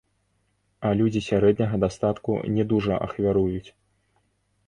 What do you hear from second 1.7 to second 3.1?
дастатку не дужа